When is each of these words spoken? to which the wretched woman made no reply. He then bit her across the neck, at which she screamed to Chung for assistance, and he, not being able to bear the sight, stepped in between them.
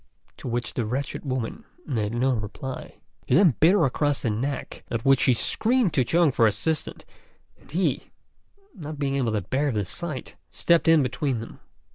to 0.35 0.47
which 0.47 0.73
the 0.73 0.83
wretched 0.83 1.23
woman 1.23 1.63
made 1.85 2.11
no 2.11 2.33
reply. 2.33 2.95
He 3.27 3.35
then 3.35 3.53
bit 3.59 3.73
her 3.73 3.85
across 3.85 4.23
the 4.23 4.31
neck, 4.31 4.83
at 4.89 5.05
which 5.05 5.19
she 5.19 5.35
screamed 5.35 5.93
to 5.93 6.03
Chung 6.03 6.31
for 6.31 6.47
assistance, 6.47 7.05
and 7.59 7.69
he, 7.69 8.09
not 8.73 8.97
being 8.97 9.15
able 9.15 9.33
to 9.33 9.41
bear 9.41 9.71
the 9.71 9.85
sight, 9.85 10.33
stepped 10.49 10.87
in 10.87 11.03
between 11.03 11.39
them. 11.39 11.59